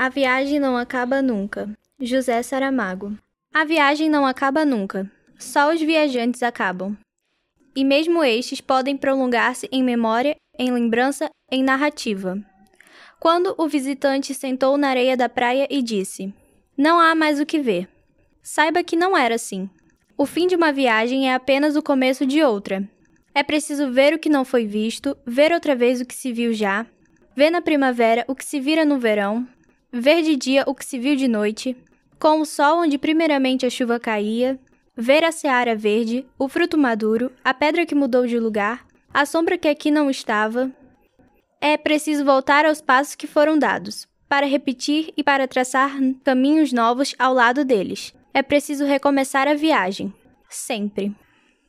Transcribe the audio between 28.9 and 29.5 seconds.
verão,